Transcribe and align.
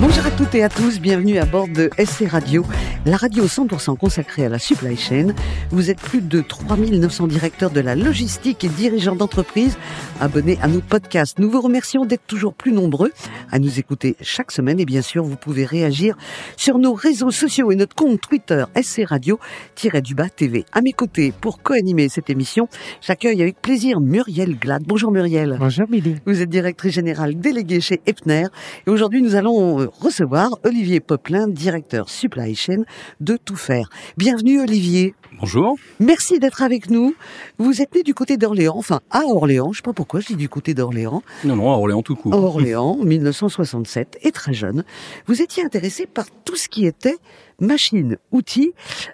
Bonjour 0.00 0.26
à 0.26 0.30
toutes 0.30 0.54
et 0.54 0.62
à 0.62 0.68
tous, 0.68 1.00
bienvenue 1.00 1.38
à 1.38 1.44
bord 1.44 1.66
de 1.66 1.90
SC 1.98 2.28
Radio, 2.28 2.64
la 3.04 3.16
radio 3.16 3.46
100% 3.46 3.98
consacrée 3.98 4.46
à 4.46 4.48
la 4.48 4.60
supply 4.60 4.96
chain. 4.96 5.34
Vous 5.70 5.90
êtes 5.90 5.98
plus 5.98 6.20
de 6.20 6.40
3900 6.40 7.26
directeurs 7.26 7.72
de 7.72 7.80
la 7.80 7.96
logistique 7.96 8.62
et 8.62 8.68
dirigeants 8.68 9.16
d'entreprise 9.16 9.76
abonnés 10.20 10.56
à 10.62 10.68
nos 10.68 10.80
podcasts. 10.80 11.40
Nous 11.40 11.50
vous 11.50 11.60
remercions 11.60 12.04
d'être 12.04 12.24
toujours 12.28 12.54
plus 12.54 12.70
nombreux 12.70 13.10
à 13.50 13.58
nous 13.58 13.80
écouter 13.80 14.14
chaque 14.20 14.52
semaine 14.52 14.78
et 14.78 14.84
bien 14.84 15.02
sûr 15.02 15.24
vous 15.24 15.34
pouvez 15.34 15.64
réagir 15.64 16.16
sur 16.56 16.78
nos 16.78 16.94
réseaux 16.94 17.32
sociaux 17.32 17.72
et 17.72 17.76
notre 17.76 17.96
compte 17.96 18.20
Twitter 18.20 18.66
SC 18.80 19.02
Radio-du-bas 19.04 20.28
TV. 20.28 20.64
À 20.72 20.80
mes 20.80 20.92
côtés 20.92 21.32
pour 21.32 21.60
co-animer 21.60 22.08
cette 22.08 22.30
émission, 22.30 22.68
j'accueille 23.00 23.42
avec 23.42 23.60
plaisir 23.60 24.00
Muriel 24.00 24.56
Glad. 24.56 24.84
Bonjour 24.86 25.10
Muriel. 25.10 25.56
Bonjour 25.58 25.88
Billy. 25.88 26.16
Vous 26.24 26.40
êtes 26.40 26.50
directrice 26.50 26.94
générale 26.94 27.34
déléguée 27.34 27.80
chez 27.80 28.00
Epner 28.06 28.46
et 28.86 28.90
aujourd'hui 28.90 29.22
nous 29.22 29.34
allons 29.34 29.87
recevoir 30.00 30.58
Olivier 30.64 31.00
Poplin, 31.00 31.48
directeur 31.48 32.08
supply 32.08 32.54
chain 32.54 32.82
de 33.20 33.36
Tout 33.36 33.56
Faire. 33.56 33.90
Bienvenue 34.16 34.60
Olivier. 34.60 35.14
Bonjour. 35.40 35.76
Merci 36.00 36.38
d'être 36.38 36.62
avec 36.62 36.90
nous. 36.90 37.14
Vous 37.58 37.80
êtes 37.80 37.94
né 37.94 38.02
du 38.02 38.14
côté 38.14 38.36
d'Orléans, 38.36 38.74
enfin 38.76 39.00
à 39.10 39.22
Orléans, 39.24 39.72
je 39.72 39.78
sais 39.78 39.82
pas 39.82 39.92
pourquoi 39.92 40.20
je 40.20 40.28
dis 40.28 40.36
du 40.36 40.48
côté 40.48 40.74
d'Orléans. 40.74 41.22
Non, 41.44 41.56
non, 41.56 41.72
à 41.72 41.76
Orléans 41.76 42.02
tout 42.02 42.16
court. 42.16 42.34
À 42.34 42.38
Orléans, 42.38 42.96
1967, 43.02 44.18
et 44.22 44.32
très 44.32 44.54
jeune. 44.54 44.84
Vous 45.26 45.40
étiez 45.42 45.64
intéressé 45.64 46.06
par 46.06 46.26
tout 46.44 46.56
ce 46.56 46.68
qui 46.68 46.86
était 46.86 47.18
machine, 47.60 48.16
outils. 48.32 48.72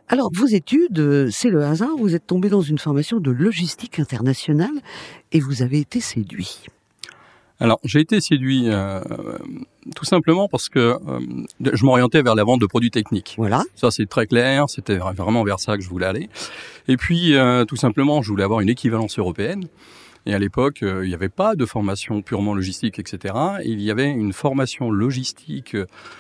Alors, 0.08 0.30
vos 0.32 0.46
études, 0.46 1.28
c'est 1.30 1.50
le 1.50 1.64
hasard, 1.64 1.96
vous 1.98 2.14
êtes 2.14 2.26
tombé 2.26 2.48
dans 2.48 2.60
une 2.60 2.78
formation 2.78 3.20
de 3.20 3.30
logistique 3.30 3.98
internationale 3.98 4.80
et 5.32 5.40
vous 5.40 5.62
avez 5.62 5.80
été 5.80 6.00
séduit. 6.00 6.66
Alors, 7.60 7.78
j'ai 7.84 8.00
été 8.00 8.20
séduit 8.20 8.64
euh, 8.66 9.00
tout 9.94 10.04
simplement 10.04 10.48
parce 10.48 10.68
que 10.68 10.78
euh, 10.78 11.20
je 11.60 11.84
m'orientais 11.84 12.22
vers 12.22 12.34
la 12.34 12.42
vente 12.42 12.60
de 12.60 12.66
produits 12.66 12.90
techniques. 12.90 13.34
Voilà. 13.38 13.62
Ça, 13.76 13.90
c'est 13.90 14.06
très 14.06 14.26
clair. 14.26 14.68
C'était 14.68 14.96
vraiment 14.96 15.44
vers 15.44 15.60
ça 15.60 15.76
que 15.76 15.82
je 15.82 15.88
voulais 15.88 16.06
aller. 16.06 16.28
Et 16.88 16.96
puis, 16.96 17.36
euh, 17.36 17.64
tout 17.64 17.76
simplement, 17.76 18.22
je 18.22 18.28
voulais 18.28 18.44
avoir 18.44 18.60
une 18.60 18.68
équivalence 18.68 19.18
européenne. 19.18 19.68
Et 20.26 20.34
à 20.34 20.38
l'époque, 20.38 20.82
euh, 20.82 21.04
il 21.04 21.08
n'y 21.08 21.14
avait 21.14 21.28
pas 21.28 21.54
de 21.54 21.66
formation 21.66 22.22
purement 22.22 22.54
logistique, 22.54 22.98
etc. 22.98 23.34
Il 23.64 23.80
y 23.82 23.90
avait 23.90 24.10
une 24.10 24.32
formation 24.32 24.90
logistique 24.90 25.76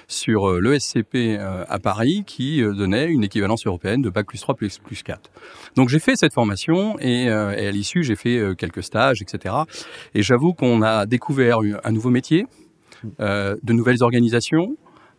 sur 0.08 0.50
euh, 0.50 0.60
l'ESCP 0.60 1.14
euh, 1.38 1.64
à 1.68 1.78
Paris 1.78 2.24
qui 2.26 2.62
donnait 2.62 3.06
une 3.06 3.24
équivalence 3.24 3.66
européenne 3.66 4.02
de 4.02 4.10
Bac 4.10 4.26
plus 4.26 4.40
3 4.40 4.54
plus, 4.54 4.78
plus 4.78 5.02
4. 5.02 5.30
Donc 5.76 5.88
j'ai 5.88 5.98
fait 5.98 6.16
cette 6.16 6.34
formation 6.34 6.98
et 7.00 7.28
à 7.28 7.70
l'issue, 7.70 8.02
j'ai 8.02 8.16
fait 8.16 8.54
quelques 8.56 8.82
stages, 8.82 9.22
etc. 9.22 9.54
Et 10.14 10.22
j'avoue 10.22 10.52
qu'on 10.52 10.82
a 10.82 11.06
découvert 11.06 11.58
un 11.84 11.92
nouveau 11.92 12.10
métier, 12.10 12.46
de 13.18 13.72
nouvelles 13.72 14.02
organisations, 14.02 14.76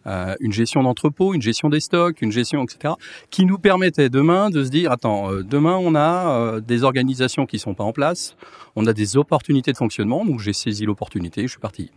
euh, 0.07 0.35
une 0.39 0.53
gestion 0.53 0.83
d'entrepôt, 0.83 1.33
une 1.33 1.41
gestion 1.41 1.69
des 1.69 1.79
stocks, 1.79 2.21
une 2.21 2.31
gestion, 2.31 2.63
etc., 2.63 2.93
qui 3.29 3.45
nous 3.45 3.57
permettait 3.57 4.09
demain 4.09 4.49
de 4.49 4.63
se 4.63 4.69
dire, 4.69 4.91
attends, 4.91 5.31
euh, 5.31 5.43
demain 5.43 5.77
on 5.77 5.95
a 5.95 6.29
euh, 6.29 6.59
des 6.59 6.83
organisations 6.83 7.45
qui 7.45 7.59
sont 7.59 7.73
pas 7.73 7.83
en 7.83 7.91
place, 7.91 8.35
on 8.75 8.85
a 8.85 8.93
des 8.93 9.17
opportunités 9.17 9.71
de 9.71 9.77
fonctionnement, 9.77 10.25
donc 10.25 10.39
j'ai 10.39 10.53
saisi 10.53 10.85
l'opportunité, 10.85 11.43
je 11.43 11.47
suis 11.47 11.59
parti. 11.59 11.91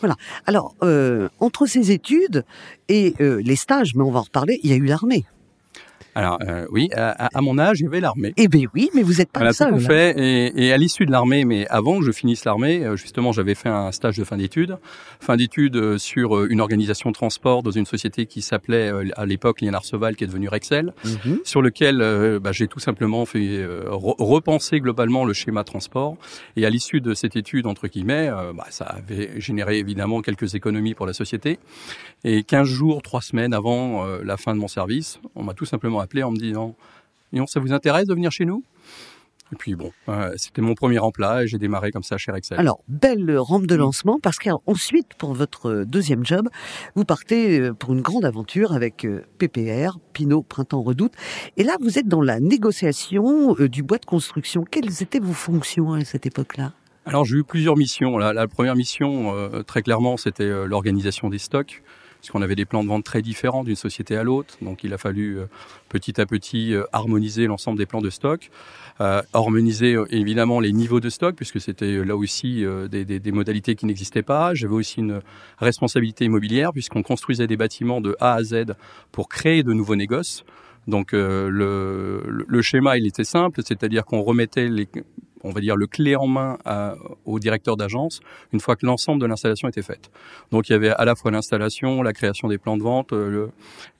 Voilà. 0.00 0.16
Alors, 0.46 0.74
entre 1.38 1.66
ces 1.66 1.92
études 1.92 2.44
et 2.88 3.14
les 3.20 3.56
stages, 3.56 3.94
mais 3.94 4.02
on 4.02 4.10
va 4.10 4.20
en 4.20 4.22
reparler, 4.22 4.58
il 4.62 4.70
y 4.70 4.72
a 4.72 4.76
eu 4.76 4.84
l'armée. 4.84 5.24
Alors 6.14 6.38
euh, 6.42 6.66
oui, 6.70 6.88
à, 6.94 7.28
à, 7.36 7.40
mon 7.40 7.58
âge, 7.58 7.80
il 7.80 7.84
y 7.84 7.86
avait 7.86 8.00
l'armée. 8.00 8.32
Eh 8.36 8.48
bien 8.48 8.66
oui, 8.74 8.88
mais 8.94 9.02
vous 9.02 9.20
êtes 9.20 9.30
pas 9.30 9.40
voilà, 9.40 9.50
le 9.50 9.54
seul. 9.54 9.72
Tout 9.72 9.80
fait. 9.80 10.14
Et, 10.18 10.66
et 10.66 10.72
à 10.72 10.76
l'issue 10.76 11.06
de 11.06 11.10
l'armée, 11.10 11.44
mais 11.44 11.66
avant 11.68 11.98
que 11.98 12.04
je 12.04 12.12
finisse 12.12 12.44
l'armée, 12.44 12.84
euh, 12.84 12.96
justement, 12.96 13.32
j'avais 13.32 13.54
fait 13.54 13.68
un 13.68 13.90
stage 13.90 14.16
de 14.16 14.24
fin 14.24 14.36
d'études, 14.36 14.78
fin 15.20 15.36
d'études 15.36 15.76
euh, 15.76 15.98
sur 15.98 16.44
une 16.44 16.60
organisation 16.60 17.10
de 17.10 17.14
transport 17.14 17.62
dans 17.62 17.72
une 17.72 17.86
société 17.86 18.26
qui 18.26 18.42
s'appelait 18.42 18.92
à 19.16 19.26
l'époque 19.26 19.60
Lienard 19.60 19.84
Seval, 19.84 20.14
qui 20.14 20.24
est 20.24 20.26
devenue 20.28 20.48
Rexel, 20.48 20.92
mm 21.04 21.08
-hmm. 21.08 21.38
sur 21.44 21.62
lequel 21.62 21.98
bah, 22.40 22.52
j'ai 22.52 22.68
tout 22.68 22.80
simplement 22.80 23.24
fait 23.26 23.64
repenser 23.86 24.80
globalement 24.80 25.24
le 25.24 25.32
schéma 25.32 25.64
transport. 25.64 26.16
Et 26.56 26.66
à 26.66 26.70
l'issue 26.70 27.00
de 27.00 27.14
cette 27.14 27.36
étude 27.36 27.66
entre 27.66 27.88
guillemets, 27.88 28.30
bah, 28.56 28.66
ça 28.70 28.84
avait 28.84 29.40
généré 29.40 29.78
évidemment 29.78 30.22
quelques 30.22 30.54
économies 30.54 30.94
pour 30.94 31.06
la 31.06 31.12
société. 31.12 31.58
Et 32.24 32.42
15 32.42 32.68
jours, 32.68 33.02
3 33.02 33.20
semaines 33.22 33.54
avant 33.54 34.04
la 34.30 34.36
fin 34.36 34.52
de 34.54 34.60
mon 34.60 34.68
service, 34.68 35.20
on 35.34 35.42
m'a 35.42 35.54
tout 35.54 35.66
simplement 35.66 36.00
appelé 36.04 36.22
en 36.22 36.30
me 36.30 36.38
disant 36.38 36.76
non, 37.34 37.46
ça 37.46 37.60
vous 37.60 37.72
intéresse 37.72 38.06
de 38.06 38.14
venir 38.14 38.30
chez 38.30 38.44
nous? 38.44 38.62
Et 39.52 39.56
puis 39.56 39.74
bon, 39.74 39.92
euh, 40.08 40.32
c'était 40.36 40.62
mon 40.62 40.74
premier 40.74 40.98
emploi 40.98 41.44
et 41.44 41.46
j'ai 41.46 41.58
démarré 41.58 41.90
comme 41.90 42.02
ça 42.02 42.16
chez 42.16 42.32
Excel. 42.32 42.58
Alors, 42.58 42.80
belle 42.88 43.36
rampe 43.38 43.66
de 43.66 43.74
lancement 43.74 44.18
parce 44.20 44.38
qu'ensuite, 44.38 45.14
pour 45.18 45.34
votre 45.34 45.84
deuxième 45.84 46.24
job, 46.24 46.48
vous 46.94 47.04
partez 47.04 47.60
euh, 47.60 47.72
pour 47.74 47.92
une 47.92 48.00
grande 48.00 48.24
aventure 48.24 48.72
avec 48.72 49.04
euh, 49.04 49.22
PPR, 49.38 49.98
Pinot 50.12 50.42
Printemps 50.42 50.82
Redoute. 50.82 51.12
Et 51.56 51.62
là, 51.62 51.76
vous 51.80 51.98
êtes 51.98 52.08
dans 52.08 52.22
la 52.22 52.40
négociation 52.40 53.54
du 53.54 53.82
bois 53.82 53.98
de 53.98 54.06
construction. 54.06 54.64
Quelles 54.68 55.02
étaient 55.02 55.20
vos 55.20 55.34
fonctions 55.34 55.92
à 55.92 56.04
cette 56.04 56.26
époque-là? 56.26 56.72
Alors, 57.04 57.24
j'ai 57.24 57.36
eu 57.36 57.44
plusieurs 57.44 57.76
missions. 57.76 58.16
La, 58.16 58.32
la 58.32 58.48
première 58.48 58.76
mission, 58.76 59.34
très 59.66 59.82
clairement, 59.82 60.16
c'était 60.16 60.66
l'organisation 60.66 61.28
des 61.28 61.38
stocks 61.38 61.82
puisqu'on 62.24 62.40
avait 62.40 62.54
des 62.54 62.64
plans 62.64 62.82
de 62.82 62.88
vente 62.88 63.04
très 63.04 63.20
différents 63.20 63.64
d'une 63.64 63.76
société 63.76 64.16
à 64.16 64.22
l'autre. 64.22 64.54
Donc 64.62 64.82
il 64.82 64.94
a 64.94 64.98
fallu 64.98 65.38
euh, 65.38 65.44
petit 65.90 66.18
à 66.22 66.24
petit 66.24 66.72
euh, 66.72 66.84
harmoniser 66.90 67.46
l'ensemble 67.46 67.76
des 67.76 67.84
plans 67.84 68.00
de 68.00 68.08
stock, 68.08 68.48
euh, 69.02 69.20
harmoniser 69.34 69.98
évidemment 70.08 70.58
les 70.58 70.72
niveaux 70.72 71.00
de 71.00 71.10
stock, 71.10 71.36
puisque 71.36 71.60
c'était 71.60 72.02
là 72.02 72.16
aussi 72.16 72.64
des, 72.90 73.32
modalités 73.32 73.74
qui 73.74 73.84
n'existaient 73.84 74.22
pas. 74.22 74.54
J'avais 74.54 74.72
aussi 74.72 75.00
une 75.00 75.20
responsabilité 75.58 76.24
immobilière, 76.24 76.72
puisqu'on 76.72 77.02
construisait 77.02 77.46
des 77.46 77.58
bâtiments 77.58 78.00
de 78.00 78.16
A 78.20 78.36
à 78.36 78.42
Z 78.42 78.72
pour 79.12 79.28
créer 79.28 79.62
de 79.62 79.74
nouveaux 79.74 79.96
négoces. 79.96 80.44
Donc 80.86 81.12
le, 81.12 82.44
le, 82.46 82.62
schéma, 82.62 82.98
il 82.98 83.06
était 83.06 83.24
simple, 83.24 83.60
c'est-à-dire 83.64 84.04
qu'on 84.04 84.22
remettait 84.22 84.68
les, 84.68 84.86
on 85.44 85.50
va 85.50 85.60
dire, 85.60 85.76
le 85.76 85.86
clé 85.86 86.16
en 86.16 86.26
main 86.26 86.58
à, 86.64 86.94
au 87.26 87.38
directeur 87.38 87.76
d'agence 87.76 88.20
une 88.52 88.60
fois 88.60 88.76
que 88.76 88.86
l'ensemble 88.86 89.20
de 89.20 89.26
l'installation 89.26 89.68
était 89.68 89.82
faite. 89.82 90.10
Donc 90.50 90.68
il 90.68 90.72
y 90.72 90.74
avait 90.74 90.90
à 90.90 91.04
la 91.04 91.14
fois 91.14 91.30
l'installation, 91.30 92.02
la 92.02 92.14
création 92.14 92.48
des 92.48 92.58
plans 92.58 92.76
de 92.76 92.82
vente, 92.82 93.12
euh, 93.12 93.28
le, 93.28 93.50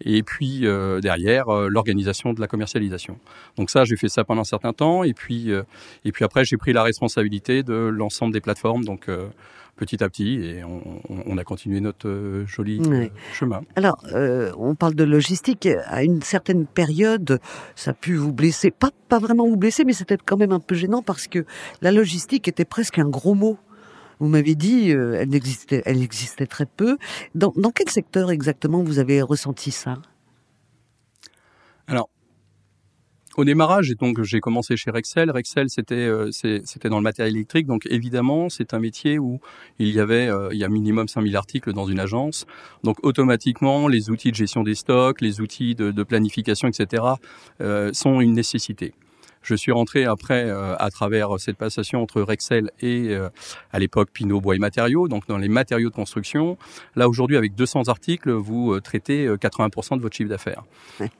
et 0.00 0.22
puis 0.22 0.66
euh, 0.66 1.00
derrière 1.00 1.50
euh, 1.50 1.68
l'organisation 1.68 2.32
de 2.32 2.40
la 2.40 2.46
commercialisation. 2.46 3.18
Donc 3.56 3.70
ça, 3.70 3.84
j'ai 3.84 3.96
fait 3.96 4.08
ça 4.08 4.24
pendant 4.24 4.40
un 4.40 4.44
certain 4.44 4.72
temps, 4.72 5.04
et 5.04 5.12
puis 5.12 5.50
et 6.04 6.12
puis 6.12 6.24
après 6.24 6.44
j'ai 6.44 6.56
pris 6.56 6.72
la 6.72 6.82
responsabilité 6.82 7.62
de 7.62 7.74
l'ensemble 7.74 8.32
des 8.32 8.40
plateformes. 8.40 8.84
Donc 8.84 9.08
petit 9.76 10.02
à 10.02 10.08
petit 10.08 10.34
et 10.34 10.64
on, 10.64 11.00
on 11.08 11.38
a 11.38 11.44
continué 11.44 11.80
notre 11.80 12.08
euh, 12.08 12.46
joli 12.46 12.80
oui. 12.80 13.10
chemin. 13.32 13.62
Alors, 13.76 13.98
euh, 14.12 14.52
on 14.56 14.74
parle 14.74 14.94
de 14.94 15.04
logistique. 15.04 15.68
À 15.86 16.02
une 16.04 16.22
certaine 16.22 16.66
période, 16.66 17.40
ça 17.74 17.90
a 17.90 17.94
pu 17.94 18.14
vous 18.14 18.32
blesser. 18.32 18.70
Pas, 18.70 18.90
pas 19.08 19.18
vraiment 19.18 19.46
vous 19.46 19.56
blesser, 19.56 19.84
mais 19.84 19.92
c'était 19.92 20.16
quand 20.16 20.36
même 20.36 20.52
un 20.52 20.60
peu 20.60 20.74
gênant 20.74 21.02
parce 21.02 21.26
que 21.26 21.44
la 21.82 21.92
logistique 21.92 22.48
était 22.48 22.64
presque 22.64 22.98
un 22.98 23.08
gros 23.08 23.34
mot. 23.34 23.58
Vous 24.20 24.28
m'avez 24.28 24.54
dit, 24.54 24.92
euh, 24.92 25.18
elle, 25.20 25.34
existait, 25.34 25.82
elle 25.86 26.02
existait 26.02 26.46
très 26.46 26.66
peu. 26.66 26.96
Dans, 27.34 27.52
dans 27.56 27.70
quel 27.70 27.90
secteur 27.90 28.30
exactement 28.30 28.82
vous 28.82 28.98
avez 28.98 29.20
ressenti 29.22 29.70
ça 29.70 29.94
Alors, 31.88 32.08
au 33.38 33.44
démarrage, 33.44 33.90
donc 33.98 34.22
j'ai 34.22 34.40
commencé 34.40 34.76
chez 34.76 34.90
Rexel. 34.90 35.30
Rexel, 35.30 35.68
c'était 35.70 35.94
euh, 35.94 36.30
c'était 36.32 36.88
dans 36.88 36.98
le 36.98 37.02
matériel 37.02 37.34
électrique, 37.34 37.66
donc 37.66 37.86
évidemment, 37.86 38.48
c'est 38.48 38.74
un 38.74 38.78
métier 38.78 39.18
où 39.18 39.40
il 39.78 39.88
y 39.88 40.00
avait 40.00 40.28
euh, 40.28 40.48
il 40.52 40.58
y 40.58 40.64
a 40.64 40.68
minimum 40.68 41.08
5000 41.08 41.36
articles 41.36 41.72
dans 41.72 41.86
une 41.86 42.00
agence. 42.00 42.46
Donc 42.82 42.98
automatiquement, 43.02 43.88
les 43.88 44.10
outils 44.10 44.30
de 44.30 44.36
gestion 44.36 44.62
des 44.62 44.74
stocks, 44.74 45.20
les 45.20 45.40
outils 45.40 45.74
de, 45.74 45.90
de 45.90 46.02
planification, 46.02 46.68
etc., 46.68 47.02
euh, 47.60 47.92
sont 47.92 48.20
une 48.20 48.32
nécessité. 48.32 48.94
Je 49.44 49.54
suis 49.54 49.72
rentré 49.72 50.06
après 50.06 50.44
euh, 50.46 50.74
à 50.78 50.90
travers 50.90 51.38
cette 51.38 51.58
passation 51.58 52.02
entre 52.02 52.22
Rexel 52.22 52.70
et 52.80 53.10
euh, 53.10 53.28
à 53.72 53.78
l'époque 53.78 54.08
Pinot 54.10 54.40
Bois 54.40 54.56
et 54.56 54.58
Matériaux, 54.58 55.06
donc 55.06 55.28
dans 55.28 55.36
les 55.36 55.50
matériaux 55.50 55.90
de 55.90 55.94
construction. 55.94 56.56
Là 56.96 57.10
aujourd'hui 57.10 57.36
avec 57.36 57.54
200 57.54 57.88
articles, 57.88 58.30
vous 58.30 58.72
euh, 58.72 58.80
traitez 58.80 59.28
80% 59.28 59.98
de 59.98 60.02
votre 60.02 60.16
chiffre 60.16 60.30
d'affaires. 60.30 60.64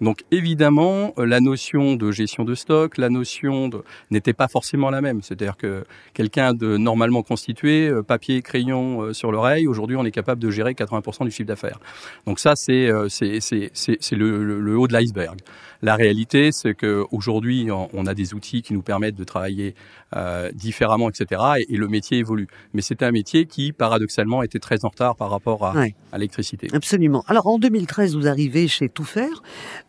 Donc 0.00 0.25
évidemment, 0.31 1.12
la 1.19 1.41
notion 1.41 1.97
de 1.97 2.11
gestion 2.11 2.44
de 2.44 2.55
stock, 2.55 2.97
la 2.97 3.11
notion 3.11 3.69
de 3.69 3.85
n'était 4.11 4.32
pas 4.32 4.49
forcément 4.49 4.88
la 4.88 5.03
même. 5.03 5.20
C'est-à-dire 5.20 5.59
que 5.59 5.85
quelqu'un 6.15 6.55
de 6.55 6.79
normalement 6.79 7.23
constitué, 7.23 7.93
papier, 8.06 8.41
crayon 8.41 9.12
sur 9.12 9.32
l'oreille, 9.32 9.67
aujourd'hui 9.67 9.97
on 9.97 10.05
est 10.06 10.11
capable 10.11 10.41
de 10.41 10.50
gérer 10.50 10.73
80% 10.73 11.25
du 11.25 11.31
chiffre 11.31 11.47
d'affaires. 11.47 11.79
Donc 12.27 12.38
ça 12.38 12.56
c'est 12.56 12.91
c'est 13.11 14.17
le, 14.17 14.43
le, 14.44 14.61
le 14.61 14.79
haut 14.79 14.88
de 14.88 14.94
l'iceberg. 14.94 15.41
La 15.82 15.97
réalité 15.97 16.53
c'est 16.53 16.75
que 16.75 17.05
aujourd'hui 17.11 17.69
on 17.70 18.06
a 18.06 18.14
a 18.15 18.17
des 18.17 18.35
outils 18.35 18.63
qui 18.63 18.73
nous 18.73 18.83
permettent 18.83 19.15
de 19.15 19.25
travailler 19.25 19.75
euh, 20.17 20.51
différemment, 20.53 21.09
etc. 21.09 21.43
Et, 21.69 21.77
le 21.77 21.89
métier 21.89 22.19
évolue. 22.19 22.47
Mais 22.73 22.83
c'était 22.83 23.05
un 23.05 23.11
métier 23.11 23.47
qui, 23.47 23.73
paradoxalement, 23.73 24.43
était 24.43 24.61
très 24.61 24.85
en 24.85 24.89
retard 24.89 25.17
par 25.17 25.29
rapport 25.29 25.67
à, 25.67 25.75
à 26.13 26.19
l'électricité. 26.19 26.69
Absolument. 26.73 27.25
Alors 27.27 27.47
en 27.47 27.59
2013, 27.59 28.15
vous 28.17 28.27
arrivez 28.27 28.69
chez 28.69 28.89
Tout 28.89 29.05
Faire. 29.05 29.43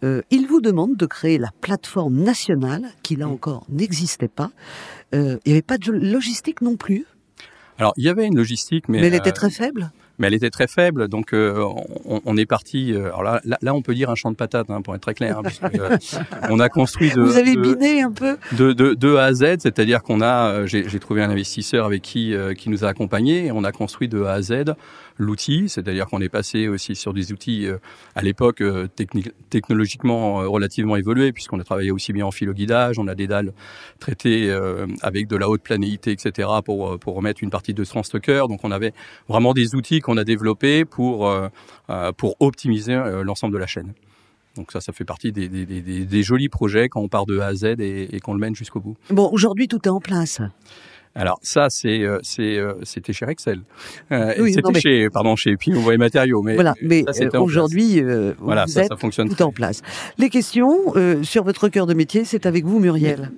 Euh, 0.04 0.22
il 0.32 0.48
vous 0.48 0.62
demande 0.62 0.98
de 0.98 1.06
créer 1.06 1.38
la 1.38 1.52
plateforme 1.62 2.16
nationale 2.16 2.84
qui, 3.04 3.16
là 3.16 3.28
encore, 3.28 3.66
n'existait 3.70 4.28
pas. 4.28 4.52
Euh, 5.14 5.38
il 5.46 5.50
n'y 5.50 5.54
avait 5.54 5.62
pas 5.62 5.78
de 5.78 5.92
logistique 5.92 6.62
non 6.62 6.76
plus? 6.76 7.06
Alors, 7.78 7.94
il 7.98 8.06
y 8.06 8.10
avait 8.10 8.26
une 8.26 8.38
logistique, 8.38 8.88
mais... 8.88 9.02
Mais 9.02 9.08
elle 9.08 9.16
était 9.16 9.32
très 9.32 9.50
faible? 9.50 9.92
Mais 10.18 10.28
elle 10.28 10.34
était 10.34 10.50
très 10.50 10.68
faible. 10.68 11.08
Donc 11.08 11.34
euh, 11.34 11.64
on, 12.06 12.22
on, 12.26 12.38
est 12.38 12.46
parti. 12.46 12.94
Euh, 12.94 13.08
alors 13.08 13.24
là, 13.24 13.42
là, 13.62 13.74
on 13.74 13.82
peut 13.82 13.94
dire 13.94 14.10
un 14.10 14.16
champ 14.16 14.32
de 14.32 14.36
patates, 14.36 14.70
hein, 14.70 14.82
pour 14.82 14.96
être 14.96 15.02
très 15.02 15.14
clair. 15.14 15.40
Hein, 15.40 15.70
euh, 15.76 15.98
on 16.50 16.60
a 16.60 16.70
construit 16.70 17.12
de. 17.12 17.22
Vous 17.22 17.38
avez 17.38 17.56
biné 17.56 18.02
un 18.02 18.12
peu. 18.12 18.38
De, 18.54 18.74
de, 18.74 18.94
de 18.94 19.16
A 19.16 19.26
à 19.26 19.34
Z, 19.34 19.44
c'est-à-dire 19.60 20.04
qu'on 20.04 20.22
a. 20.22 20.66
J'ai 20.66 21.00
trouvé 21.00 21.24
un 21.24 21.30
investisseur 21.30 21.86
avec 21.86 22.02
qui 22.02 22.34
qui 22.58 22.70
nous 22.70 22.86
a 22.86 22.88
accompagnés. 22.88 23.46
Et 23.46 23.52
on 23.52 23.64
a 23.64 23.72
construit 23.72 24.08
de 24.08 24.24
A 24.24 24.34
à 24.34 24.42
Z 24.42 24.76
l'outil, 25.18 25.70
c'est-à-dire 25.70 26.08
qu'on 26.08 26.22
est 26.22 26.30
passé 26.30 26.68
aussi 26.68 26.96
sur 26.96 27.14
des 27.14 27.32
outils 27.32 27.68
à 28.16 28.22
l'époque 28.22 28.62
technologiquement 29.50 30.36
relativement 30.50 30.96
évolués, 30.96 31.32
puisqu'on 31.32 31.60
a 31.60 31.64
travaillé 31.64 31.92
aussi 31.92 32.14
bien 32.14 32.26
en 32.26 32.32
filo-guidage, 32.32 33.00
on 33.00 33.08
a 33.08 33.16
des 33.16 33.28
dalles 33.28 33.54
traitées 34.00 34.52
avec 35.02 35.28
de 35.28 35.38
la 35.38 35.50
haute 35.50 35.62
planéité, 35.62 36.12
etc. 36.12 36.50
pour 36.64 37.00
pour 37.00 37.16
remettre 37.16 37.44
une 37.44 37.50
partie 37.50 37.74
de 37.74 37.84
transstocker. 37.84 38.44
Donc 38.50 38.64
on 38.64 38.72
avait 38.72 38.94
vraiment 39.28 39.54
des 39.54 39.76
outils 39.76 40.02
qu'on 40.02 40.18
a 40.18 40.24
développé 40.24 40.86
pour, 40.86 41.28
euh, 41.28 41.48
euh, 41.90 42.12
pour 42.12 42.36
optimiser 42.40 42.94
euh, 42.94 43.24
l'ensemble 43.24 43.54
de 43.54 43.60
la 43.60 43.68
chaîne. 43.68 43.94
Donc 44.56 44.72
ça, 44.72 44.80
ça 44.80 44.94
fait 44.94 45.04
partie 45.04 45.32
des, 45.34 46.24
jolis 46.24 46.48
projets 46.48 46.88
quand 46.88 47.02
on 47.02 47.10
part 47.10 47.26
de 47.26 47.40
A 47.40 47.48
à 47.48 47.56
Z 47.56 47.66
et, 47.80 48.16
et 48.16 48.20
qu'on 48.22 48.34
le 48.34 48.40
mène 48.40 48.56
jusqu'au 48.56 48.80
bout. 48.80 48.96
Bon, 49.10 49.30
aujourd'hui, 49.32 49.68
tout 49.68 49.82
est 49.86 49.90
en 49.90 50.00
place. 50.00 50.40
Alors 51.16 51.40
ça, 51.42 51.70
c'est 51.70 52.04
c'est 52.22 52.60
c'était 52.84 53.14
chez 53.14 53.26
Excel. 53.28 53.62
oui, 54.12 54.54
c'était 54.54 54.80
chez 54.80 55.10
pardon 55.10 55.36
chez 55.36 55.56
et 55.56 55.98
Matériaux. 55.98 56.42
Mais 56.42 56.56
voilà, 56.56 56.74
mais 56.82 57.06
aujourd'hui, 57.36 58.04
voilà, 58.40 58.68
ça, 58.68 58.84
ça 58.84 58.98
fonctionne 58.98 59.30
tout 59.30 59.42
en 59.42 59.52
place. 59.52 59.82
Les 60.18 60.30
questions 60.30 60.94
sur 61.24 61.44
votre 61.44 61.70
cœur 61.70 61.88
de 61.88 61.94
métier, 61.94 62.26
c'est 62.26 62.46
avec 62.46 62.66
vous, 62.66 62.80
Muriel. 62.80 63.32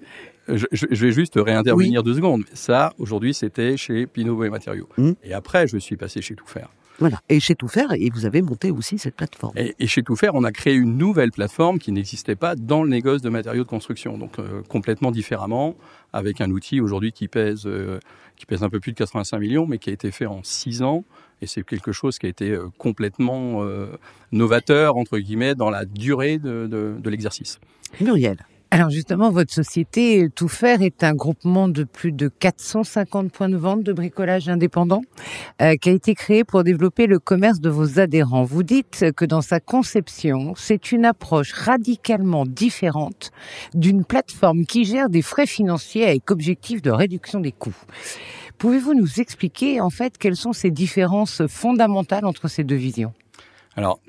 Je, 0.48 0.66
je, 0.72 1.06
vais 1.06 1.12
juste 1.12 1.34
réintervenir 1.36 2.04
deux 2.04 2.14
secondes. 2.14 2.44
Ça, 2.54 2.94
aujourd'hui, 3.00 3.34
c'était 3.34 3.76
chez 3.76 4.08
Pinot 4.08 4.46
et 4.46 4.50
Matériaux. 4.50 4.88
Hum. 4.98 5.16
Et 5.24 5.34
après, 5.34 5.68
je 5.68 5.78
suis 5.78 5.98
passé 5.98 6.22
chez 6.22 6.36
Tout 6.36 6.48
Faire. 6.48 6.70
Voilà. 7.00 7.22
Et 7.30 7.40
chez 7.40 7.56
Tout 7.56 7.68
Faire, 7.68 7.92
et 7.94 8.10
vous 8.10 8.26
avez 8.26 8.42
monté 8.42 8.72
aussi 8.72 8.98
cette 8.98 9.16
plateforme. 9.16 9.54
Et, 9.56 9.76
et 9.80 9.88
chez 9.88 10.04
Tout 10.04 10.16
Faire, 10.16 10.36
on 10.36 10.44
a 10.44 10.52
créé 10.52 10.74
une 10.74 10.98
nouvelle 10.98 11.32
plateforme 11.32 11.78
qui 11.80 11.92
n'existait 11.92 12.36
pas 12.36 12.56
dans 12.56 12.84
le 12.84 12.90
négoce 12.90 13.22
de 13.22 13.30
matériaux 13.30 13.64
de 13.64 13.70
construction. 13.70 14.18
Donc, 14.18 14.40
euh, 14.40 14.62
complètement 14.68 15.12
différemment, 15.12 15.76
avec 16.14 16.42
un 16.42 16.50
outil 16.50 16.82
aujourd'hui 16.82 17.12
qui 17.12 17.28
pèse, 17.28 17.64
euh, 17.66 18.00
qui 18.36 18.46
pèse 18.46 18.64
un 18.64 18.70
peu 18.70 18.80
plus 18.80 18.94
de 18.94 18.98
85 18.98 19.40
millions, 19.40 19.68
mais 19.68 19.78
qui 19.78 19.90
a 19.90 19.94
été 19.94 20.12
fait 20.12 20.26
en 20.26 20.42
six 20.44 20.82
ans. 20.82 21.04
Et 21.42 21.48
c'est 21.48 21.64
quelque 21.64 21.92
chose 21.92 22.18
qui 22.18 22.26
a 22.26 22.30
été 22.30 22.52
euh, 22.52 22.68
complètement 22.78 23.64
novateur, 24.32 24.98
entre 24.98 25.20
guillemets, 25.20 25.56
dans 25.56 25.70
la 25.70 25.86
durée 25.86 26.40
de, 26.40 26.68
de, 26.68 26.96
de 27.00 27.10
l'exercice. 27.10 27.60
Muriel. 28.02 28.38
Alors 28.70 28.90
justement, 28.90 29.32
votre 29.32 29.54
société 29.54 30.28
Tout 30.36 30.50
Faire 30.50 30.82
est 30.82 31.02
un 31.02 31.14
groupement 31.14 31.70
de 31.70 31.86
plus 31.86 32.12
de 32.12 32.28
450 32.28 33.32
points 33.32 33.48
de 33.48 33.56
vente 33.56 33.82
de 33.82 33.94
bricolage 33.94 34.50
indépendant 34.50 35.04
euh, 35.62 35.76
qui 35.78 35.88
a 35.90 35.94
été 35.94 36.16
créé 36.16 36.44
pour 36.44 36.66
développer 36.66 37.08
le 37.08 37.18
commerce 37.18 37.62
de 37.62 37.70
vos 37.70 37.98
adhérents. 38.00 38.44
Vous 38.44 38.64
dites 38.64 39.06
que 39.16 39.24
dans 39.24 39.42
sa 39.42 39.62
conception, 39.62 40.54
c'est 40.58 40.92
une 40.92 41.06
approche 41.06 41.54
radicalement 41.54 42.46
différente 42.46 43.32
d'une 43.74 44.04
plateforme 44.04 44.66
qui 44.66 44.84
gère 44.84 45.10
des 45.10 45.22
frais 45.22 45.48
financiers 45.48 46.06
avec 46.06 46.30
objectif 46.30 46.82
de 46.82 46.92
réduction 46.92 47.40
des 47.40 47.54
coûts. 47.54 47.78
Pouvez-vous 48.58 48.96
nous 48.96 49.22
expliquer 49.22 49.80
en 49.80 49.90
fait 49.90 50.18
quelles 50.18 50.36
sont 50.36 50.52
ces 50.52 50.72
différences 50.72 51.42
fondamentales 51.48 52.26
entre 52.26 52.50
ces 52.50 52.66
deux 52.66 52.76
visions? 52.76 53.14
Alors, 53.78 54.00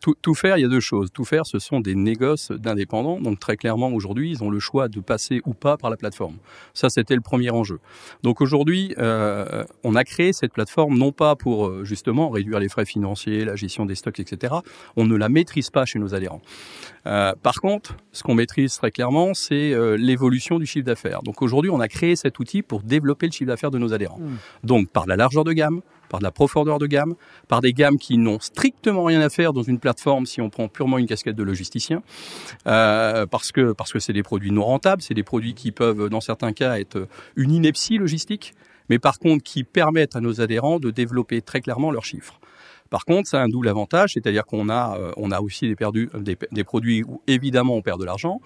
tout, 0.00 0.14
tout, 0.22 0.34
faire, 0.34 0.56
il 0.56 0.60
y 0.60 0.64
a 0.64 0.68
deux 0.68 0.78
choses. 0.78 1.10
Tout 1.12 1.24
faire, 1.24 1.46
ce 1.46 1.58
sont 1.58 1.80
des 1.80 1.96
négoces 1.96 2.52
d'indépendants. 2.52 3.20
Donc, 3.20 3.40
très 3.40 3.56
clairement, 3.56 3.88
aujourd'hui, 3.88 4.30
ils 4.30 4.44
ont 4.44 4.50
le 4.50 4.60
choix 4.60 4.86
de 4.86 5.00
passer 5.00 5.42
ou 5.44 5.52
pas 5.52 5.76
par 5.76 5.90
la 5.90 5.96
plateforme. 5.96 6.36
Ça, 6.74 6.90
c'était 6.90 7.16
le 7.16 7.20
premier 7.20 7.50
enjeu. 7.50 7.80
Donc, 8.22 8.40
aujourd'hui, 8.40 8.94
euh, 8.98 9.64
on 9.82 9.96
a 9.96 10.04
créé 10.04 10.32
cette 10.32 10.52
plateforme 10.52 10.96
non 10.96 11.10
pas 11.10 11.34
pour, 11.34 11.66
euh, 11.66 11.84
justement, 11.84 12.30
réduire 12.30 12.60
les 12.60 12.68
frais 12.68 12.84
financiers, 12.84 13.44
la 13.44 13.56
gestion 13.56 13.84
des 13.84 13.96
stocks, 13.96 14.20
etc. 14.20 14.54
On 14.94 15.06
ne 15.06 15.16
la 15.16 15.28
maîtrise 15.28 15.70
pas 15.70 15.84
chez 15.86 15.98
nos 15.98 16.14
adhérents. 16.14 16.40
Euh, 17.06 17.32
par 17.42 17.60
contre, 17.60 17.96
ce 18.12 18.22
qu'on 18.22 18.34
maîtrise 18.34 18.76
très 18.76 18.92
clairement, 18.92 19.34
c'est 19.34 19.72
euh, 19.72 19.96
l'évolution 19.96 20.60
du 20.60 20.66
chiffre 20.66 20.86
d'affaires. 20.86 21.22
Donc, 21.22 21.42
aujourd'hui, 21.42 21.72
on 21.72 21.80
a 21.80 21.88
créé 21.88 22.14
cet 22.14 22.38
outil 22.38 22.62
pour 22.62 22.80
développer 22.80 23.26
le 23.26 23.32
chiffre 23.32 23.48
d'affaires 23.48 23.72
de 23.72 23.78
nos 23.78 23.92
adhérents. 23.92 24.20
Mmh. 24.20 24.66
Donc, 24.66 24.88
par 24.88 25.06
la 25.06 25.16
largeur 25.16 25.42
de 25.42 25.52
gamme, 25.52 25.82
par 26.08 26.20
de 26.20 26.24
la 26.24 26.30
profondeur 26.30 26.78
de 26.78 26.86
gamme, 26.86 27.14
par 27.48 27.60
des 27.60 27.72
gammes 27.72 27.98
qui 27.98 28.18
n'ont 28.18 28.40
strictement 28.40 29.04
rien 29.04 29.20
à 29.20 29.28
faire 29.28 29.52
dans 29.52 29.62
une 29.62 29.78
plateforme 29.78 30.26
si 30.26 30.40
on 30.40 30.50
prend 30.50 30.68
purement 30.68 30.98
une 30.98 31.06
casquette 31.06 31.36
de 31.36 31.42
logisticien, 31.42 32.02
euh, 32.66 33.26
parce 33.26 33.52
que 33.52 33.72
parce 33.72 33.92
que 33.92 33.98
c'est 33.98 34.12
des 34.12 34.22
produits 34.22 34.52
non 34.52 34.64
rentables, 34.64 35.02
c'est 35.02 35.14
des 35.14 35.22
produits 35.22 35.54
qui 35.54 35.72
peuvent 35.72 36.08
dans 36.08 36.20
certains 36.20 36.52
cas 36.52 36.78
être 36.78 37.08
une 37.36 37.52
ineptie 37.52 37.98
logistique, 37.98 38.54
mais 38.88 38.98
par 38.98 39.18
contre 39.18 39.42
qui 39.42 39.64
permettent 39.64 40.16
à 40.16 40.20
nos 40.20 40.40
adhérents 40.40 40.78
de 40.78 40.90
développer 40.90 41.42
très 41.42 41.60
clairement 41.60 41.90
leurs 41.90 42.04
chiffres. 42.04 42.40
Par 42.90 43.04
contre, 43.04 43.28
ça 43.28 43.40
a 43.40 43.44
un 43.44 43.48
double 43.48 43.68
avantage, 43.68 44.12
c'est-à-dire 44.14 44.44
qu'on 44.44 44.68
a, 44.68 44.96
euh, 44.96 45.12
on 45.16 45.30
a 45.30 45.40
aussi 45.40 45.74
des, 45.74 46.36
des, 46.52 46.64
produits 46.64 47.02
où 47.02 47.20
évidemment 47.26 47.74
on 47.74 47.82
perd 47.82 48.00
de 48.00 48.04
l'argent, 48.04 48.40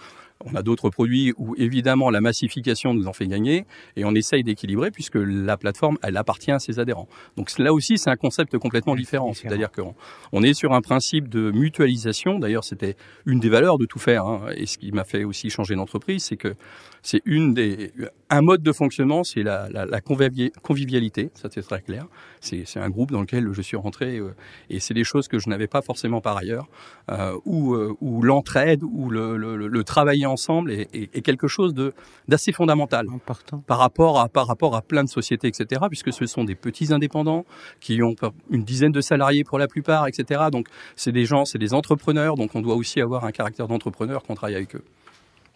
on 0.45 0.55
a 0.55 0.63
d'autres 0.63 0.91
produits 0.91 1.33
où 1.37 1.55
évidemment 1.57 2.11
la 2.11 2.21
massification 2.21 2.95
nous 2.95 3.07
en 3.07 3.13
fait 3.13 3.27
gagner 3.27 3.67
et 3.97 4.05
on 4.05 4.15
essaye 4.15 4.43
d'équilibrer 4.43 4.91
puisque 4.91 5.17
la 5.17 5.57
plateforme 5.57 5.99
elle 6.03 6.17
appartient 6.17 6.51
à 6.51 6.59
ses 6.59 6.79
adhérents. 6.79 7.09
Donc 7.37 7.57
là 7.59 7.73
aussi 7.73 7.99
c'est 7.99 8.11
un 8.11 8.17
concept 8.17 8.57
complètement 8.59 8.97
différent. 8.97 9.33
C'est-à-dire 9.35 9.71
qu'on 9.71 9.95
on 10.33 10.43
est 10.43 10.55
sur 10.55 10.73
un 10.73 10.81
principe 10.81 11.29
de 11.29 11.51
mutualisation. 11.51 12.39
D'ailleurs 12.39 12.65
c'était 12.65 12.97
une 13.27 13.41
des 13.41 13.49
valeurs 13.49 13.79
de 13.79 13.87
tout 13.87 13.99
faire 13.99 14.25
hein. 14.25 14.47
et 14.57 14.67
ce 14.67 14.79
qui 14.79 14.93
m'a 14.93 15.05
fait 15.05 15.25
aussi 15.25 15.51
changer 15.51 15.75
d'entreprise, 15.75 16.25
c'est 16.25 16.37
que 16.37 16.55
c'est 17.03 17.23
une 17.25 17.55
des 17.55 17.93
un 18.33 18.43
mode 18.43 18.63
de 18.63 18.73
fonctionnement, 18.73 19.25
c'est 19.25 19.43
la, 19.43 19.69
la, 19.71 19.87
la, 19.87 20.01
convivialité. 20.01 21.31
Ça 21.35 21.49
c'est 21.51 21.63
très 21.63 21.81
clair. 21.81 22.07
C'est 22.41 22.65
un 22.77 22.89
groupe 22.89 23.11
dans 23.11 23.21
lequel 23.21 23.53
je 23.53 23.63
suis 23.63 23.77
rentré 23.77 24.19
euh, 24.19 24.35
et 24.71 24.81
c'est 24.81 24.95
des 24.95 25.05
choses 25.05 25.29
que 25.29 25.39
je 25.39 25.49
n'avais 25.49 25.67
pas 25.67 25.83
forcément 25.83 26.21
par 26.21 26.37
ailleurs, 26.37 26.69
euh, 27.11 27.37
euh, 27.47 27.95
où 28.01 28.23
l'entraide, 28.23 28.83
où 28.83 29.11
le, 29.11 29.37
le, 29.37 29.57
le 29.67 29.85
travailler 29.85 30.27
ensemble 30.31 30.73
est, 30.73 30.89
est, 30.95 31.15
est 31.15 31.23
quelque 31.23 31.49
chose 31.49 31.75
de 31.75 31.93
d'assez 32.29 32.53
fondamental 32.53 33.07
Important. 33.13 33.63
par 33.67 33.79
rapport 33.79 34.21
à 34.21 34.29
par 34.29 34.47
rapport 34.47 34.75
à 34.77 34.83
plein 34.83 35.05
de 35.05 35.09
sociétés, 35.09 35.49
etc. 35.49 35.83
Puisque 35.89 36.13
ce 36.13 36.27
sont 36.27 36.45
des 36.45 36.55
petits 36.55 36.93
indépendants 36.93 37.45
qui 37.81 38.03
ont 38.03 38.15
une 38.51 38.65
dizaine 38.65 38.93
de 38.93 39.01
salariés 39.01 39.45
pour 39.45 39.59
la 39.59 39.69
plupart, 39.69 40.07
etc. 40.07 40.45
Donc 40.51 40.69
c'est 40.97 41.13
des 41.13 41.25
gens, 41.25 41.45
c'est 41.45 41.59
des 41.59 41.75
entrepreneurs. 41.75 42.37
Donc 42.37 42.55
on 42.55 42.63
doit 42.63 42.77
aussi 42.77 43.01
avoir 43.01 43.25
un 43.25 43.33
caractère 43.33 43.69
d'entrepreneur 43.69 44.23
quand 44.23 44.33
on 44.33 44.37
travaille 44.37 44.57
avec 44.57 44.77
eux. 44.77 44.85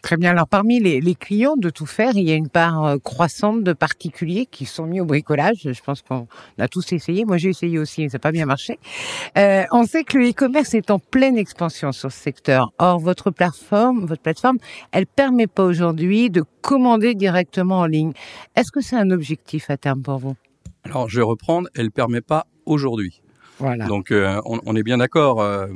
Très 0.05 0.19
bien. 0.19 0.33
Alors 0.33 0.49
parmi 0.49 0.81
les, 0.81 1.01
les, 1.01 1.15
clients 1.15 1.57
de 1.57 1.71
tout 1.71 1.87
faire, 1.87 2.11
il 2.15 2.29
y 2.29 2.31
a 2.31 2.35
une 2.35 2.51
part 2.51 2.85
euh, 2.85 2.99
croissante 2.99 3.65
de 3.65 3.73
particuliers 3.73 4.45
qui 4.45 4.67
sont 4.67 4.85
mis 4.85 5.01
au 5.01 5.07
bricolage. 5.07 5.61
Je 5.65 5.83
pense 5.83 6.03
qu'on 6.03 6.29
a 6.59 6.69
tous 6.69 6.93
essayé. 6.93 7.25
Moi, 7.25 7.39
j'ai 7.39 7.49
essayé 7.49 7.79
aussi, 7.79 8.03
mais 8.03 8.11
ça 8.11 8.17
n'a 8.17 8.21
pas 8.21 8.31
bien 8.31 8.45
marché. 8.45 8.79
Euh, 9.39 9.65
on 9.73 9.85
sait 9.85 10.05
que 10.05 10.19
le 10.19 10.29
e-commerce 10.29 10.75
est 10.75 10.91
en 10.91 10.99
pleine 10.99 11.39
expansion 11.39 11.91
sur 11.91 12.13
ce 12.13 12.21
secteur. 12.21 12.71
Or, 12.79 12.99
votre 12.99 13.31
plateforme, 13.31 14.05
votre 14.05 14.21
plateforme, 14.21 14.59
elle 14.93 15.07
permet 15.07 15.47
pas 15.47 15.65
aujourd'hui 15.65 16.29
de 16.29 16.45
commander 16.61 17.15
directement 17.15 17.79
en 17.79 17.87
ligne. 17.87 18.13
Est-ce 18.57 18.71
que 18.71 18.83
c'est 18.83 18.97
un 18.97 19.11
objectif 19.11 19.71
à 19.71 19.79
terme 19.79 20.03
pour 20.03 20.19
vous? 20.19 20.37
Alors, 20.83 21.09
je 21.09 21.17
vais 21.17 21.25
reprendre. 21.25 21.71
Elle 21.75 21.91
permet 21.91 22.21
pas 22.21 22.45
aujourd'hui. 22.67 23.23
Voilà. 23.59 23.87
Donc, 23.87 24.11
euh, 24.11 24.39
on, 24.45 24.61
on, 24.67 24.77
est 24.77 24.83
bien 24.83 24.99
d'accord. 24.99 25.41
Euh, 25.41 25.67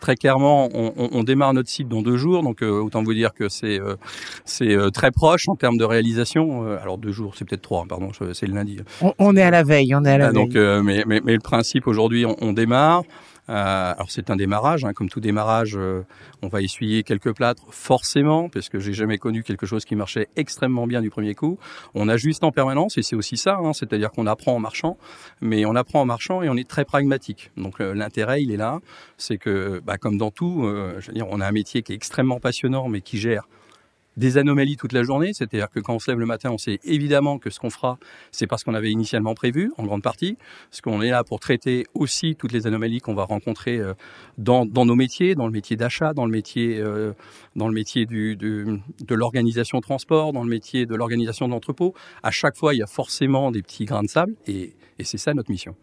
très 0.00 0.16
clairement, 0.16 0.68
on, 0.74 0.92
on, 1.12 1.22
démarre 1.24 1.52
notre 1.54 1.68
site 1.68 1.88
dans 1.88 2.02
deux 2.02 2.16
jours, 2.16 2.42
donc 2.42 2.62
euh, 2.62 2.80
autant 2.80 3.02
vous 3.02 3.14
dire 3.14 3.34
que 3.34 3.48
c'est 3.48 3.80
euh, 3.80 3.96
c'est 4.44 4.74
euh, 4.74 4.90
très 4.90 5.10
proche 5.10 5.48
en 5.48 5.56
termes 5.56 5.76
de 5.76 5.84
réalisation. 5.84 6.62
alors 6.80 6.98
deux 6.98 7.12
jours, 7.12 7.34
c'est 7.36 7.44
peut-être 7.48 7.62
trois, 7.62 7.84
pardon, 7.88 8.10
c'est 8.32 8.46
le 8.46 8.54
lundi. 8.54 8.78
On, 9.00 9.12
on, 9.18 9.36
est 9.36 9.42
à 9.42 9.50
la 9.50 9.62
veille, 9.62 9.94
on 9.94 10.04
est 10.04 10.10
à 10.10 10.18
la 10.18 10.26
ah, 10.26 10.32
veille. 10.32 10.48
Donc, 10.48 10.84
mais, 10.84 11.04
mais, 11.06 11.20
mais, 11.24 11.34
le 11.34 11.40
principe 11.40 11.86
aujourd'hui, 11.86 12.24
on, 12.26 12.52
démarre. 12.52 13.04
Euh, 13.48 13.92
alors 13.94 14.10
c'est 14.10 14.30
un 14.30 14.36
démarrage, 14.36 14.84
hein, 14.84 14.92
comme 14.92 15.08
tout 15.08 15.20
démarrage, 15.20 15.76
euh, 15.76 16.02
on 16.42 16.48
va 16.48 16.62
essuyer 16.62 17.02
quelques 17.02 17.34
plâtres 17.34 17.64
forcément, 17.70 18.48
parce 18.48 18.68
que 18.68 18.78
j'ai 18.78 18.92
jamais 18.92 19.18
connu 19.18 19.42
quelque 19.42 19.66
chose 19.66 19.84
qui 19.84 19.96
marchait 19.96 20.28
extrêmement 20.36 20.86
bien 20.86 21.00
du 21.00 21.10
premier 21.10 21.34
coup. 21.34 21.58
On 21.94 22.08
ajuste 22.08 22.44
en 22.44 22.52
permanence 22.52 22.98
et 22.98 23.02
c'est 23.02 23.16
aussi 23.16 23.36
ça, 23.36 23.58
hein, 23.62 23.72
c'est-à-dire 23.72 24.10
qu'on 24.10 24.26
apprend 24.26 24.54
en 24.54 24.60
marchant, 24.60 24.98
mais 25.40 25.64
on 25.64 25.74
apprend 25.74 26.00
en 26.00 26.06
marchant 26.06 26.42
et 26.42 26.48
on 26.48 26.56
est 26.56 26.68
très 26.68 26.84
pragmatique. 26.84 27.50
Donc 27.56 27.80
euh, 27.80 27.94
l'intérêt, 27.94 28.42
il 28.42 28.52
est 28.52 28.56
là, 28.56 28.80
c'est 29.16 29.38
que, 29.38 29.80
bah, 29.84 29.98
comme 29.98 30.18
dans 30.18 30.30
tout, 30.30 30.64
on 30.64 31.40
a 31.40 31.46
un 31.46 31.52
métier 31.52 31.82
qui 31.82 31.92
est 31.92 31.96
extrêmement 31.96 32.40
passionnant, 32.40 32.88
mais 32.88 33.00
qui 33.00 33.18
gère 33.18 33.48
des 34.20 34.36
anomalies 34.38 34.76
toute 34.76 34.92
la 34.92 35.02
journée. 35.02 35.32
C'est-à-dire 35.32 35.70
que 35.70 35.80
quand 35.80 35.94
on 35.94 35.98
se 35.98 36.10
lève 36.10 36.20
le 36.20 36.26
matin, 36.26 36.50
on 36.52 36.58
sait 36.58 36.78
évidemment 36.84 37.38
que 37.38 37.50
ce 37.50 37.58
qu'on 37.58 37.70
fera, 37.70 37.98
c'est 38.30 38.46
parce 38.46 38.62
qu'on 38.62 38.74
avait 38.74 38.90
initialement 38.90 39.34
prévu, 39.34 39.72
en 39.78 39.84
grande 39.84 40.02
partie. 40.02 40.36
Parce 40.70 40.82
qu'on 40.82 41.00
est 41.02 41.10
là 41.10 41.24
pour 41.24 41.40
traiter 41.40 41.86
aussi 41.94 42.36
toutes 42.36 42.52
les 42.52 42.66
anomalies 42.66 43.00
qu'on 43.00 43.14
va 43.14 43.24
rencontrer 43.24 43.78
euh, 43.78 43.94
dans, 44.38 44.66
nos 44.66 44.94
métiers, 44.94 45.34
dans 45.34 45.46
le 45.46 45.52
métier 45.52 45.76
d'achat, 45.76 46.12
dans 46.12 46.26
le 46.26 46.30
métier, 46.30 46.78
euh, 46.78 47.12
dans 47.56 47.66
le 47.66 47.74
métier 47.74 48.04
de 48.06 49.14
l'organisation 49.14 49.80
transport, 49.80 50.32
dans 50.32 50.44
le 50.44 50.50
métier 50.50 50.86
de 50.86 50.94
l'organisation 50.94 51.48
d'entrepôt. 51.48 51.94
À 52.22 52.30
chaque 52.30 52.56
fois, 52.56 52.74
il 52.74 52.78
y 52.78 52.82
a 52.82 52.86
forcément 52.86 53.50
des 53.50 53.62
petits 53.62 53.86
grains 53.86 54.02
de 54.02 54.08
sable 54.08 54.34
et, 54.46 54.76
c'est 55.02 55.16
ça 55.16 55.32
notre 55.32 55.50
mission. 55.50 55.74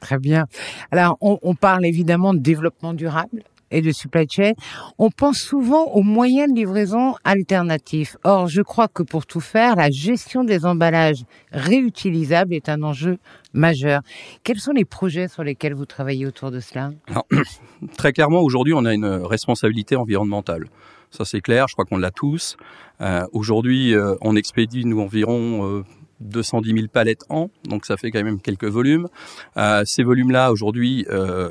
Très 0.00 0.18
bien. 0.18 0.46
Alors, 0.90 1.18
on, 1.20 1.54
parle 1.54 1.84
évidemment 1.84 2.32
de 2.32 2.38
développement 2.38 2.94
durable 2.94 3.42
et 3.72 3.80
de 3.80 3.90
supply 3.90 4.26
chain, 4.28 4.52
on 4.98 5.10
pense 5.10 5.38
souvent 5.38 5.84
aux 5.86 6.02
moyens 6.02 6.52
de 6.52 6.56
livraison 6.56 7.14
alternatifs. 7.24 8.16
Or, 8.24 8.46
je 8.46 8.62
crois 8.62 8.88
que 8.88 9.02
pour 9.02 9.26
tout 9.26 9.40
faire, 9.40 9.76
la 9.76 9.90
gestion 9.90 10.44
des 10.44 10.64
emballages 10.64 11.24
réutilisables 11.50 12.54
est 12.54 12.68
un 12.68 12.82
enjeu 12.82 13.18
majeur. 13.52 14.02
Quels 14.44 14.60
sont 14.60 14.72
les 14.72 14.84
projets 14.84 15.28
sur 15.28 15.42
lesquels 15.42 15.74
vous 15.74 15.86
travaillez 15.86 16.26
autour 16.26 16.50
de 16.50 16.60
cela? 16.60 16.90
Très 17.96 18.12
clairement, 18.12 18.40
aujourd'hui, 18.40 18.74
on 18.74 18.84
a 18.84 18.94
une 18.94 19.06
responsabilité 19.06 19.96
environnementale. 19.96 20.66
Ça, 21.10 21.24
c'est 21.24 21.40
clair, 21.40 21.66
je 21.68 21.74
crois 21.74 21.84
qu'on 21.84 21.98
l'a 21.98 22.10
tous. 22.10 22.56
Euh, 23.00 23.26
aujourd'hui, 23.32 23.94
euh, 23.94 24.14
on 24.20 24.36
expédie, 24.36 24.84
nous, 24.84 25.00
environ... 25.00 25.66
Euh, 25.66 25.84
210 26.22 26.74
000 26.74 26.86
palettes 26.92 27.24
an, 27.28 27.50
donc 27.64 27.86
ça 27.86 27.96
fait 27.96 28.10
quand 28.10 28.22
même 28.22 28.40
quelques 28.40 28.64
volumes. 28.64 29.08
Euh, 29.56 29.82
ces 29.84 30.02
volumes-là, 30.02 30.52
aujourd'hui, 30.52 31.06
euh, 31.10 31.50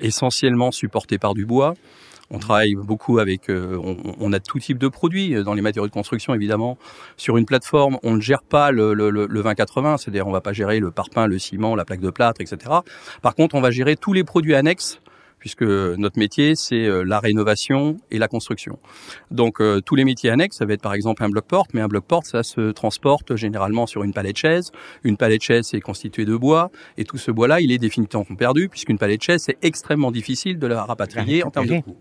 essentiellement 0.00 0.70
supportés 0.70 1.18
par 1.18 1.34
du 1.34 1.46
bois. 1.46 1.74
On 2.30 2.38
travaille 2.38 2.74
beaucoup 2.74 3.18
avec, 3.18 3.50
euh, 3.50 3.78
on, 4.18 4.32
a 4.32 4.40
tout 4.40 4.58
type 4.58 4.78
de 4.78 4.88
produits 4.88 5.34
dans 5.44 5.52
les 5.52 5.60
matériaux 5.60 5.86
de 5.86 5.92
construction 5.92 6.34
évidemment. 6.34 6.78
Sur 7.18 7.36
une 7.36 7.44
plateforme, 7.44 7.98
on 8.02 8.14
ne 8.14 8.20
gère 8.20 8.42
pas 8.42 8.70
le, 8.70 8.94
le, 8.94 9.10
le 9.10 9.42
20-80, 9.42 9.98
c'est-à-dire 9.98 10.26
on 10.26 10.32
va 10.32 10.40
pas 10.40 10.54
gérer 10.54 10.80
le 10.80 10.90
parpaing, 10.90 11.26
le 11.26 11.38
ciment, 11.38 11.76
la 11.76 11.84
plaque 11.84 12.00
de 12.00 12.10
plâtre, 12.10 12.40
etc. 12.40 12.76
Par 13.20 13.34
contre, 13.34 13.54
on 13.54 13.60
va 13.60 13.70
gérer 13.70 13.96
tous 13.96 14.14
les 14.14 14.24
produits 14.24 14.54
annexes 14.54 15.00
puisque 15.44 15.62
notre 15.62 16.18
métier, 16.18 16.54
c'est 16.54 16.86
euh, 16.86 17.02
la 17.02 17.20
rénovation 17.20 17.98
et 18.10 18.16
la 18.16 18.28
construction. 18.28 18.78
Donc 19.30 19.60
euh, 19.60 19.82
tous 19.82 19.94
les 19.94 20.06
métiers 20.06 20.30
annexes, 20.30 20.56
ça 20.56 20.64
va 20.64 20.72
être 20.72 20.80
par 20.80 20.94
exemple 20.94 21.22
un 21.22 21.28
bloc-porte, 21.28 21.74
mais 21.74 21.82
un 21.82 21.86
bloc-porte, 21.86 22.24
ça 22.24 22.42
se 22.42 22.70
transporte 22.70 23.36
généralement 23.36 23.86
sur 23.86 24.04
une 24.04 24.14
palette 24.14 24.38
chaise. 24.38 24.72
Une 25.02 25.18
palette 25.18 25.42
chaise, 25.42 25.66
c'est 25.66 25.82
constitué 25.82 26.24
de 26.24 26.34
bois, 26.34 26.70
et 26.96 27.04
tout 27.04 27.18
ce 27.18 27.30
bois-là, 27.30 27.60
il 27.60 27.72
est 27.72 27.78
définitivement 27.78 28.24
perdu, 28.38 28.70
puisqu'une 28.70 28.96
palette 28.96 29.22
chaise, 29.22 29.42
c'est 29.42 29.58
extrêmement 29.60 30.10
difficile 30.10 30.58
de 30.58 30.66
la 30.66 30.82
rapatrier 30.82 31.44
en 31.44 31.50
termes 31.50 31.66
de 31.66 31.80
coût. 31.80 31.96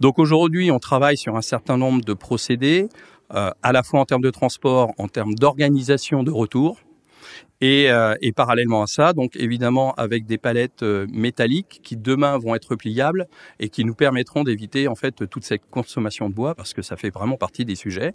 Donc 0.00 0.18
aujourd'hui, 0.18 0.70
on 0.70 0.78
travaille 0.78 1.18
sur 1.18 1.36
un 1.36 1.42
certain 1.42 1.76
nombre 1.76 2.02
de 2.02 2.14
procédés, 2.14 2.88
euh, 3.34 3.50
à 3.62 3.72
la 3.72 3.82
fois 3.82 4.00
en 4.00 4.06
termes 4.06 4.22
de 4.22 4.30
transport, 4.30 4.94
en 4.96 5.08
termes 5.08 5.34
d'organisation 5.34 6.22
de 6.22 6.30
retour, 6.30 6.78
et, 7.60 7.90
euh, 7.90 8.14
et, 8.20 8.32
parallèlement 8.32 8.82
à 8.82 8.86
ça, 8.86 9.12
donc 9.12 9.34
évidemment 9.36 9.92
avec 9.94 10.26
des 10.26 10.38
palettes 10.38 10.82
euh, 10.82 11.06
métalliques 11.12 11.80
qui 11.82 11.96
demain 11.96 12.38
vont 12.38 12.54
être 12.54 12.76
pliables 12.76 13.26
et 13.58 13.68
qui 13.68 13.84
nous 13.84 13.94
permettront 13.94 14.44
d'éviter 14.44 14.86
en 14.86 14.94
fait 14.94 15.28
toute 15.28 15.44
cette 15.44 15.62
consommation 15.70 16.28
de 16.28 16.34
bois 16.34 16.54
parce 16.54 16.72
que 16.72 16.82
ça 16.82 16.96
fait 16.96 17.10
vraiment 17.10 17.36
partie 17.36 17.64
des 17.64 17.74
sujets. 17.74 18.14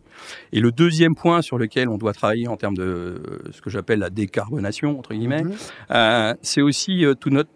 Et 0.53 0.61
le 0.61 0.71
deuxième 0.71 1.15
point 1.15 1.41
sur 1.41 1.57
lequel 1.57 1.89
on 1.89 1.97
doit 1.97 2.13
travailler 2.13 2.47
en 2.47 2.55
termes 2.55 2.77
de 2.77 2.83
euh, 2.83 3.51
ce 3.51 3.61
que 3.61 3.69
j'appelle 3.69 3.99
la 3.99 4.09
décarbonation 4.09 4.97
entre 4.97 5.13
guillemets, 5.13 5.43
mmh. 5.43 5.53
euh, 5.91 6.33
c'est 6.41 6.61
aussi 6.61 7.03
tout 7.19 7.29
notre 7.29 7.53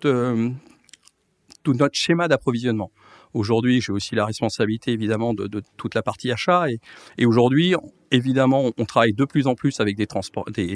tout 1.64 1.74
notre 1.74 1.96
schéma 1.96 2.28
d'approvisionnement. 2.28 2.92
Aujourd'hui, 3.38 3.82
j'ai 3.82 3.92
aussi 3.92 4.16
la 4.16 4.26
responsabilité 4.26 4.92
évidemment 4.92 5.36
de, 5.36 5.62
toute 5.78 5.94
la 5.94 6.02
partie 6.02 6.32
achat 6.32 6.66
et, 7.18 7.26
aujourd'hui, 7.26 7.76
évidemment, 8.10 8.72
on 8.78 8.86
travaille 8.86 9.14
de 9.14 9.26
plus 9.26 9.46
en 9.46 9.54
plus 9.54 9.80
avec 9.80 9.96
des, 9.96 10.08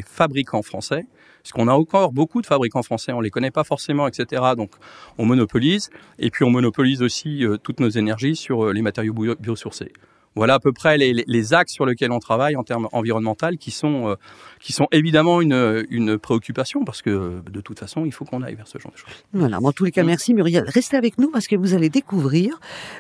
fabricants 0.06 0.62
français, 0.62 1.08
parce 1.42 1.54
qu'on 1.54 1.68
a 1.68 1.74
encore 1.74 2.12
beaucoup 2.12 2.42
de 2.42 2.46
fabricants 2.46 2.84
français, 2.84 3.14
on 3.14 3.22
les 3.22 3.32
connaît 3.32 3.50
pas 3.50 3.64
forcément, 3.64 4.08
etc. 4.08 4.44
Donc, 4.56 4.72
on 5.18 5.26
monopolise 5.26 5.90
et 6.20 6.30
puis 6.30 6.46
on 6.46 6.52
monopolise 6.52 7.02
aussi 7.02 7.44
euh, 7.44 7.58
toutes 7.58 7.80
nos 7.80 7.90
énergies 7.90 8.36
sur 8.36 8.66
euh, 8.66 8.74
les 8.74 8.84
matériaux 8.84 9.14
biosourcés. 9.40 9.92
Voilà 10.36 10.56
à 10.56 10.60
peu 10.60 10.72
près 10.72 10.98
les, 10.98 11.14
les, 11.14 11.54
axes 11.54 11.74
sur 11.74 11.86
lesquels 11.86 12.12
on 12.12 12.20
travaille 12.20 12.56
en 12.56 12.64
termes 12.64 12.88
environnementaux, 12.94 13.58
qui 13.60 13.72
sont 13.72 14.08
euh, 14.08 14.16
qui 14.60 14.72
sont 14.72 14.88
évidemment 14.92 15.42
une, 15.42 15.86
une 15.90 16.18
préoccupation 16.18 16.86
parce 16.86 17.02
que 17.02 17.42
de 17.50 17.62
toute 17.62 17.80
façon 17.80 18.06
il 18.06 18.14
faut 18.14 18.24
qu'on 18.24 18.42
aille 18.42 18.56
vers 18.56 18.68
ce 18.68 18.78
genre 18.78 18.92
de 18.92 18.98
choses. 18.98 19.26
Voilà, 19.34 19.60
en 19.62 19.72
tous 19.72 19.84
les 19.84 19.92
cas, 19.92 20.04
merci 20.04 20.34
Muriel. 20.34 20.64
Restez 20.68 20.96
avec 20.96 21.18
nous 21.18 21.30
parce 21.32 21.48
que 21.48 21.56
vous 21.56 21.74
allez 21.74 21.90
découvrir 21.90 22.60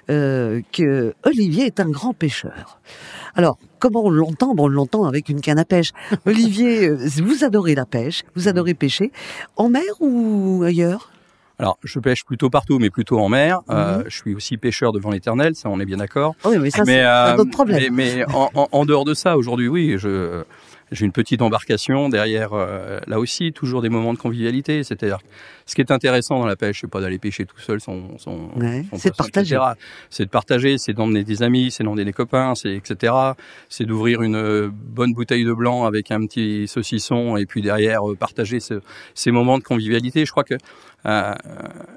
euh, 0.10 0.62
que 0.72 1.14
Olivier 1.24 1.66
est 1.66 1.80
un 1.80 1.90
grand 1.90 2.14
pêcheur. 2.14 2.80
Alors, 3.36 3.58
comment 3.80 4.06
on 4.06 4.10
l'entend 4.10 4.54
Bon, 4.54 4.66
on 4.66 4.68
l'entend 4.68 5.06
avec 5.06 5.30
une 5.30 5.42
canne 5.42 5.60
à 5.60 5.66
pêche. 5.66 5.92
Olivier, 6.26 6.90
euh, 6.90 6.98
vous 7.24 7.44
adorez 7.44 7.76
la 7.76 7.86
pêche, 7.86 8.24
vous 8.36 8.48
adorez 8.48 8.74
pêcher 8.74 9.12
en 9.56 9.70
mer 9.70 9.84
ou 10.00 10.64
ailleurs? 10.66 11.12
Alors, 11.62 11.78
je 11.84 12.00
pêche 12.00 12.26
plutôt 12.26 12.50
partout, 12.50 12.80
mais 12.80 12.90
plutôt 12.90 13.20
en 13.20 13.30
mer. 13.30 13.60
Mmh. 13.60 13.72
Euh, 13.72 14.04
je 14.08 14.18
suis 14.18 14.34
aussi 14.34 14.58
pêcheur 14.58 14.92
devant 14.92 15.12
l'éternel, 15.12 15.54
ça 15.54 15.70
on 15.70 15.80
est 15.80 15.86
bien 15.86 15.98
d'accord. 15.98 16.34
Oui, 16.44 16.58
mais 16.58 16.72
ça, 16.72 16.84
c'est 16.84 17.04
euh, 17.04 17.36
un 17.36 17.38
autre 17.38 17.52
problème. 17.52 17.94
Mais, 17.94 18.16
mais 18.16 18.34
en, 18.34 18.50
en, 18.56 18.68
en, 18.72 18.86
dehors 18.86 19.06
de 19.06 19.14
ça, 19.14 19.38
aujourd'hui, 19.38 19.68
oui, 19.68 19.94
je 20.00 20.44
j'ai 20.92 21.06
une 21.06 21.12
petite 21.12 21.42
embarcation 21.42 22.10
derrière. 22.10 22.52
Euh, 22.54 23.00
là 23.08 23.20
aussi, 23.20 23.54
toujours 23.54 23.82
des 23.82 23.90
moments 23.90 24.14
de 24.14 24.18
convivialité. 24.18 24.84
C'est-à-dire, 24.84 25.20
ce 25.66 25.74
qui 25.74 25.82
est 25.82 25.92
intéressant 25.92 26.40
dans 26.40 26.46
la 26.46 26.58
pêche, 26.58 26.82
c'est 26.82 26.90
pas 26.90 27.00
d'aller 27.00 27.18
pêcher 27.18 27.46
tout 27.46 27.60
seul 27.60 27.80
son, 27.80 28.18
son, 28.18 28.50
ouais, 28.58 28.86
son 28.90 28.98
c'est 28.98 29.12
de 29.12 29.16
partager. 29.16 29.58
C'est 30.10 30.26
de 30.26 30.30
partager, 30.30 30.78
c'est 30.78 30.94
d'emmener 30.94 31.24
des 31.24 31.44
amis, 31.44 31.72
c'est 31.72 31.84
d'emmener 31.84 32.04
des 32.04 32.14
copains, 32.14 32.56
c'est 32.56 32.76
etc. 32.76 33.14
C'est 33.70 33.86
d'ouvrir 33.86 34.22
une 34.22 34.68
bonne 34.68 35.14
bouteille 35.14 35.46
de 35.46 35.54
blanc 35.54 35.86
avec 35.86 36.12
un 36.12 36.26
petit 36.26 36.68
saucisson 36.68 37.38
et 37.38 37.46
puis 37.46 37.62
derrière 37.62 38.10
euh, 38.10 38.16
partager 38.16 38.60
ce, 38.60 38.82
ces 39.16 39.32
moments 39.32 39.58
de 39.58 39.64
convivialité. 39.64 40.26
Je 40.26 40.32
crois 40.32 40.44
que 40.44 40.56
euh, 41.06 41.34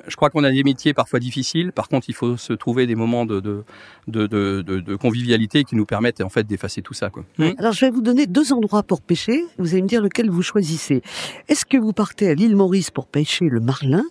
je 0.06 0.16
crois 0.16 0.30
qu'on 0.30 0.44
a 0.44 0.50
des 0.50 0.64
métiers 0.64 0.94
parfois 0.94 1.18
difficiles. 1.20 1.72
Par 1.72 1.88
contre, 1.88 2.08
il 2.08 2.14
faut 2.14 2.36
se 2.36 2.52
trouver 2.52 2.86
des 2.86 2.94
moments 2.94 3.26
de, 3.26 3.40
de, 3.40 3.64
de, 4.08 4.26
de, 4.26 4.62
de 4.62 4.96
convivialité 4.96 5.64
qui 5.64 5.76
nous 5.76 5.86
permettent 5.86 6.20
en 6.20 6.28
fait 6.28 6.46
d'effacer 6.46 6.82
tout 6.82 6.94
ça. 6.94 7.10
Quoi. 7.10 7.24
Mmh. 7.38 7.50
Alors, 7.58 7.72
je 7.72 7.84
vais 7.84 7.90
vous 7.90 8.02
donner 8.02 8.26
deux 8.26 8.52
endroits 8.52 8.82
pour 8.82 9.00
pêcher. 9.00 9.44
Vous 9.58 9.72
allez 9.72 9.82
me 9.82 9.88
dire 9.88 10.02
lequel 10.02 10.30
vous 10.30 10.42
choisissez. 10.42 11.02
Est-ce 11.48 11.66
que 11.66 11.76
vous 11.76 11.92
partez 11.92 12.28
à 12.28 12.34
l'île 12.34 12.56
Maurice 12.56 12.90
pour 12.90 13.06
pêcher 13.06 13.48
le 13.48 13.60
marlin 13.60 14.04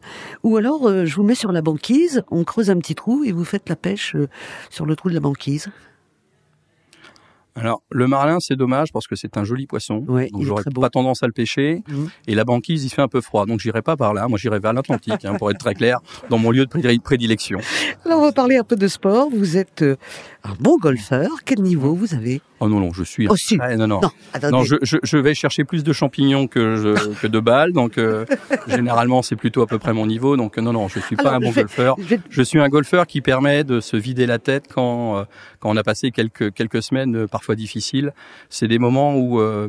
ou 0.43 0.57
alors 0.57 0.87
euh, 0.87 1.05
je 1.05 1.15
vous 1.15 1.23
mets 1.23 1.35
sur 1.35 1.51
la 1.51 1.61
banquise, 1.61 2.23
on 2.31 2.43
creuse 2.43 2.69
un 2.69 2.77
petit 2.77 2.95
trou 2.95 3.23
et 3.23 3.31
vous 3.31 3.45
faites 3.45 3.69
la 3.69 3.75
pêche 3.75 4.15
euh, 4.15 4.27
sur 4.69 4.85
le 4.85 4.95
trou 4.95 5.09
de 5.09 5.13
la 5.13 5.19
banquise? 5.19 5.69
Alors, 7.55 7.83
le 7.91 8.07
marlin, 8.07 8.39
c'est 8.39 8.55
dommage 8.55 8.91
parce 8.91 9.05
que 9.05 9.15
c'est 9.15 9.37
un 9.37 9.43
joli 9.43 9.67
poisson. 9.67 10.03
Ouais, 10.07 10.29
donc, 10.31 10.43
j'aurais 10.43 10.63
pas 10.63 10.89
tendance 10.89 11.21
à 11.21 11.27
le 11.27 11.33
pêcher. 11.33 11.83
Mmh. 11.87 12.05
Et 12.27 12.35
la 12.35 12.45
banquise, 12.45 12.83
il 12.83 12.89
fait 12.89 13.03
un 13.03 13.07
peu 13.07 13.21
froid. 13.21 13.45
Donc, 13.45 13.59
j'irai 13.59 13.83
pas 13.83 13.95
par 13.95 14.13
là. 14.13 14.27
Moi, 14.27 14.39
j'irai 14.39 14.59
vers 14.59 14.73
l'Atlantique, 14.73 15.23
hein, 15.23 15.35
pour 15.35 15.51
être 15.51 15.59
très 15.59 15.75
clair, 15.75 15.99
dans 16.29 16.39
mon 16.39 16.49
lieu 16.49 16.65
de 16.65 16.97
prédilection. 16.99 17.59
Alors, 18.05 18.19
on 18.19 18.23
va 18.23 18.31
parler 18.31 18.57
un 18.57 18.63
peu 18.63 18.75
de 18.75 18.87
sport. 18.87 19.29
Vous 19.31 19.55
êtes 19.57 19.83
euh, 19.83 19.97
un 20.43 20.53
bon 20.59 20.77
golfeur. 20.77 21.29
Quel 21.45 21.61
niveau 21.61 21.93
vous 21.93 22.15
avez? 22.15 22.41
Oh 22.63 22.69
non, 22.69 22.79
non, 22.79 22.93
je 22.93 23.03
suis. 23.03 23.27
Oh, 23.29 23.35
si. 23.35 23.57
non, 23.57 23.87
non. 23.87 23.99
Non, 23.99 24.51
non 24.51 24.63
je, 24.63 24.77
je, 24.83 24.95
je, 25.03 25.17
vais 25.17 25.33
chercher 25.33 25.65
plus 25.65 25.83
de 25.83 25.91
champignons 25.91 26.47
que, 26.47 26.77
je, 26.77 27.13
que 27.19 27.27
de 27.27 27.39
balles. 27.41 27.73
Donc, 27.73 27.97
euh, 27.97 28.25
généralement, 28.67 29.21
c'est 29.21 29.35
plutôt 29.35 29.61
à 29.61 29.67
peu 29.67 29.79
près 29.79 29.91
mon 29.91 30.05
niveau. 30.05 30.37
Donc, 30.37 30.57
non, 30.57 30.71
non, 30.71 30.87
je 30.87 31.01
suis 31.01 31.17
pas 31.17 31.23
Alors, 31.23 31.33
un 31.33 31.39
bon 31.41 31.51
golfeur. 31.51 31.95
Vais... 31.99 32.21
je, 32.29 32.41
suis 32.41 32.59
un 32.59 32.69
golfeur 32.69 33.05
qui 33.05 33.19
permet 33.19 33.65
de 33.65 33.81
se 33.81 33.97
vider 33.97 34.25
la 34.25 34.39
tête 34.39 34.67
quand, 34.73 35.17
euh, 35.17 35.23
quand 35.59 35.71
on 35.71 35.75
a 35.75 35.83
passé 35.83 36.11
quelques, 36.11 36.53
quelques 36.53 36.81
semaines 36.81 37.17
euh, 37.17 37.27
parfois 37.27 37.55
difficiles. 37.55 38.13
C'est 38.49 38.69
des 38.69 38.79
moments 38.79 39.17
où 39.17 39.41
euh, 39.41 39.67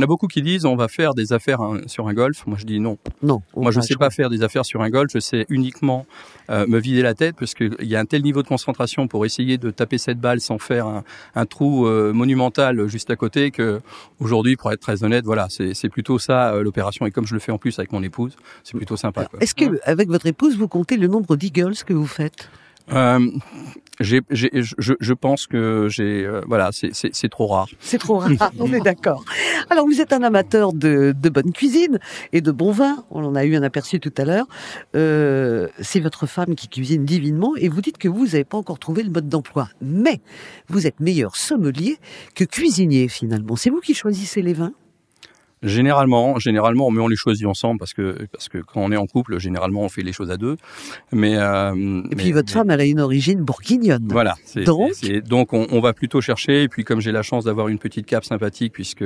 il 0.00 0.02
y 0.02 0.06
en 0.06 0.06
a 0.06 0.06
beaucoup 0.06 0.28
qui 0.28 0.40
disent 0.40 0.64
on 0.64 0.76
va 0.76 0.88
faire 0.88 1.12
des 1.12 1.34
affaires 1.34 1.60
hein, 1.60 1.80
sur 1.86 2.08
un 2.08 2.14
golf. 2.14 2.46
Moi, 2.46 2.56
je 2.58 2.64
dis 2.64 2.80
non. 2.80 2.96
Non. 3.22 3.42
Moi, 3.54 3.70
je 3.70 3.80
ne 3.80 3.84
sais 3.84 3.96
pas 3.96 4.08
faire 4.08 4.30
des 4.30 4.42
affaires 4.42 4.64
sur 4.64 4.80
un 4.80 4.88
golf. 4.88 5.10
Je 5.12 5.18
sais 5.18 5.44
uniquement 5.50 6.06
euh, 6.48 6.66
me 6.66 6.78
vider 6.78 7.02
la 7.02 7.12
tête 7.12 7.36
parce 7.38 7.52
qu'il 7.52 7.74
y 7.82 7.96
a 7.96 8.00
un 8.00 8.06
tel 8.06 8.22
niveau 8.22 8.42
de 8.42 8.48
concentration 8.48 9.08
pour 9.08 9.26
essayer 9.26 9.58
de 9.58 9.70
taper 9.70 9.98
cette 9.98 10.18
balle 10.18 10.40
sans 10.40 10.58
faire 10.58 10.86
un, 10.86 11.04
un 11.34 11.44
trou 11.44 11.86
euh, 11.86 12.14
monumental 12.14 12.88
juste 12.88 13.10
à 13.10 13.16
côté 13.16 13.50
que 13.50 13.82
aujourd'hui, 14.20 14.56
pour 14.56 14.72
être 14.72 14.80
très 14.80 15.04
honnête, 15.04 15.24
voilà, 15.26 15.48
c'est 15.50 15.88
plutôt 15.90 16.18
ça 16.18 16.54
euh, 16.54 16.62
l'opération. 16.62 17.04
Et 17.04 17.10
comme 17.10 17.26
je 17.26 17.34
le 17.34 17.40
fais 17.40 17.52
en 17.52 17.58
plus 17.58 17.78
avec 17.78 17.92
mon 17.92 18.02
épouse, 18.02 18.36
c'est 18.64 18.76
plutôt 18.78 18.96
sympa. 18.96 19.28
Est-ce 19.40 19.54
que 19.54 19.80
avec 19.84 20.08
votre 20.08 20.26
épouse, 20.26 20.56
vous 20.56 20.68
comptez 20.68 20.96
le 20.96 21.08
nombre 21.08 21.36
d'eagles 21.36 21.74
que 21.84 21.92
vous 21.92 22.06
faites? 22.06 22.48
Euh, 22.92 23.30
je, 24.00 24.16
je, 24.30 25.12
pense 25.12 25.46
que 25.46 25.88
j'ai, 25.88 26.24
euh, 26.24 26.40
voilà, 26.46 26.70
c'est, 26.72 26.94
c'est, 26.94 27.14
c'est 27.14 27.28
trop 27.28 27.46
rare. 27.46 27.68
C'est 27.80 27.98
trop 27.98 28.18
rare, 28.18 28.30
on 28.58 28.72
est 28.72 28.80
d'accord. 28.80 29.24
Alors 29.68 29.86
vous 29.86 30.00
êtes 30.00 30.12
un 30.12 30.22
amateur 30.22 30.72
de, 30.72 31.14
de 31.16 31.28
bonne 31.28 31.52
cuisine 31.52 31.98
et 32.32 32.40
de 32.40 32.50
bon 32.50 32.72
vin. 32.72 33.04
On 33.10 33.24
en 33.24 33.34
a 33.34 33.44
eu 33.44 33.56
un 33.56 33.62
aperçu 33.62 34.00
tout 34.00 34.12
à 34.16 34.24
l'heure. 34.24 34.46
Euh, 34.96 35.68
c'est 35.80 36.00
votre 36.00 36.26
femme 36.26 36.54
qui 36.54 36.68
cuisine 36.68 37.04
divinement 37.04 37.54
et 37.56 37.68
vous 37.68 37.80
dites 37.80 37.98
que 37.98 38.08
vous 38.08 38.26
n'avez 38.26 38.44
pas 38.44 38.56
encore 38.58 38.78
trouvé 38.78 39.02
le 39.02 39.10
mode 39.10 39.28
d'emploi. 39.28 39.68
Mais 39.82 40.20
vous 40.68 40.86
êtes 40.86 41.00
meilleur 41.00 41.36
sommelier 41.36 41.98
que 42.34 42.44
cuisinier 42.44 43.08
finalement. 43.08 43.56
C'est 43.56 43.70
vous 43.70 43.80
qui 43.80 43.94
choisissez 43.94 44.42
les 44.42 44.54
vins? 44.54 44.72
Généralement, 45.62 46.38
généralement, 46.38 46.90
mais 46.90 47.00
on 47.00 47.08
les 47.08 47.16
choisit 47.16 47.46
ensemble 47.46 47.78
parce 47.78 47.92
que 47.92 48.26
parce 48.32 48.48
que 48.48 48.58
quand 48.58 48.80
on 48.80 48.92
est 48.92 48.96
en 48.96 49.06
couple, 49.06 49.38
généralement, 49.38 49.82
on 49.82 49.90
fait 49.90 50.02
les 50.02 50.12
choses 50.12 50.30
à 50.30 50.38
deux. 50.38 50.56
Mais 51.12 51.36
euh, 51.36 52.02
et 52.10 52.16
puis 52.16 52.32
votre 52.32 52.50
femme, 52.50 52.70
elle 52.70 52.80
a 52.80 52.84
une 52.84 53.00
origine 53.00 53.42
bourguignonne. 53.42 54.08
Voilà. 54.10 54.36
Donc, 54.64 54.92
donc 55.26 55.52
on, 55.52 55.66
on, 55.70 55.80
va 55.80 55.92
plutôt 55.92 56.22
chercher. 56.22 56.62
Et 56.62 56.68
puis 56.68 56.84
comme 56.84 57.00
j'ai 57.00 57.12
la 57.12 57.22
chance 57.22 57.44
d'avoir 57.44 57.68
une 57.68 57.78
petite 57.78 58.06
cape 58.06 58.24
sympathique, 58.24 58.72
puisque 58.72 59.04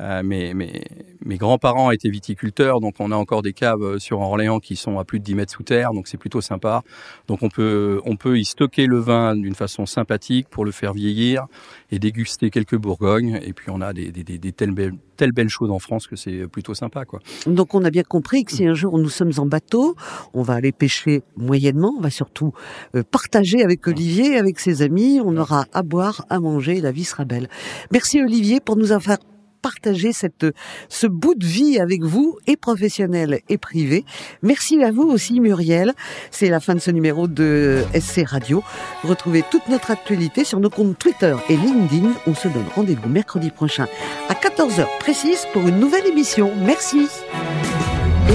euh, 0.00 0.22
mes, 0.22 0.54
mes, 0.54 0.82
mes 1.24 1.36
grands-parents 1.36 1.90
étaient 1.90 2.10
viticulteurs, 2.10 2.80
donc 2.80 2.96
on 2.98 3.10
a 3.10 3.16
encore 3.16 3.42
des 3.42 3.52
caves 3.52 3.82
euh, 3.82 3.98
sur 3.98 4.20
Orléans 4.20 4.60
qui 4.60 4.76
sont 4.76 4.98
à 4.98 5.04
plus 5.04 5.18
de 5.18 5.24
10 5.24 5.34
mètres 5.34 5.52
sous 5.52 5.62
terre, 5.62 5.92
donc 5.92 6.06
c'est 6.06 6.18
plutôt 6.18 6.40
sympa. 6.40 6.82
Donc 7.28 7.42
on 7.42 7.48
peut, 7.48 8.00
on 8.04 8.16
peut 8.16 8.38
y 8.38 8.44
stocker 8.44 8.86
le 8.86 8.98
vin 8.98 9.34
d'une 9.34 9.54
façon 9.54 9.86
sympathique 9.86 10.48
pour 10.50 10.64
le 10.64 10.70
faire 10.70 10.92
vieillir 10.92 11.46
et 11.90 11.98
déguster 11.98 12.50
quelques 12.50 12.76
Bourgognes. 12.76 13.40
Et 13.42 13.52
puis 13.52 13.70
on 13.70 13.80
a 13.80 13.92
des, 13.92 14.12
des, 14.12 14.22
des, 14.22 14.52
telles, 14.52 14.72
belles, 14.72 14.94
telles 15.16 15.32
belles 15.32 15.48
choses 15.48 15.70
en 15.70 15.78
France 15.78 16.06
que 16.06 16.16
c'est 16.16 16.46
plutôt 16.46 16.74
sympa. 16.74 17.04
Quoi. 17.04 17.20
Donc 17.46 17.74
on 17.74 17.84
a 17.84 17.90
bien 17.90 18.02
compris 18.02 18.44
que 18.44 18.52
si 18.52 18.66
un 18.66 18.74
jour 18.74 18.98
nous 18.98 19.08
sommes 19.08 19.32
en 19.38 19.46
bateau, 19.46 19.96
on 20.34 20.42
va 20.42 20.54
aller 20.54 20.72
pêcher 20.72 21.22
moyennement, 21.36 21.94
on 21.96 22.02
va 22.02 22.10
surtout 22.10 22.52
euh, 22.94 23.02
partager 23.02 23.62
avec 23.62 23.86
Olivier, 23.88 24.36
avec 24.36 24.60
ses 24.60 24.82
amis, 24.82 25.20
on 25.24 25.36
aura 25.36 25.66
à 25.72 25.82
boire, 25.82 26.26
à 26.28 26.38
manger, 26.38 26.80
la 26.80 26.92
vie 26.92 27.04
sera 27.04 27.24
belle. 27.24 27.48
Merci 27.92 28.20
Olivier 28.20 28.60
pour 28.60 28.76
nous 28.76 28.92
avoir 28.92 29.18
partager 29.66 30.12
cette, 30.12 30.46
ce 30.88 31.08
bout 31.08 31.34
de 31.34 31.44
vie 31.44 31.80
avec 31.80 32.04
vous, 32.04 32.38
et 32.46 32.56
professionnel 32.56 33.40
et 33.48 33.58
privé. 33.58 34.04
Merci 34.42 34.80
à 34.84 34.92
vous 34.92 35.02
aussi, 35.02 35.40
Muriel. 35.40 35.92
C'est 36.30 36.48
la 36.48 36.60
fin 36.60 36.76
de 36.76 36.78
ce 36.78 36.92
numéro 36.92 37.26
de 37.26 37.82
SC 37.92 38.22
Radio. 38.26 38.62
Retrouvez 39.02 39.42
toute 39.50 39.66
notre 39.66 39.90
actualité 39.90 40.44
sur 40.44 40.60
nos 40.60 40.70
comptes 40.70 40.96
Twitter 40.96 41.34
et 41.48 41.56
LinkedIn. 41.56 42.12
On 42.28 42.34
se 42.36 42.46
donne 42.46 42.66
rendez-vous 42.76 43.08
mercredi 43.08 43.50
prochain 43.50 43.86
à 44.28 44.34
14h 44.34 44.86
précise 45.00 45.44
pour 45.52 45.66
une 45.66 45.80
nouvelle 45.80 46.06
émission. 46.06 46.52
Merci. 46.64 47.08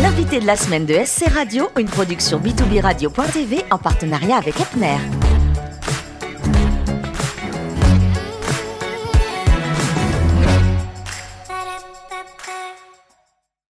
L'invité 0.01 0.41
de 0.41 0.45
la 0.45 0.57
semaine 0.57 0.85
de 0.85 0.95
SC 1.05 1.29
Radio, 1.29 1.69
une 1.79 1.87
production 1.87 2.41
b2b 2.41 2.81
radio.tv 2.81 3.63
en 3.71 3.77
partenariat 3.77 4.35
avec 4.35 4.59
Epner. 4.59 4.97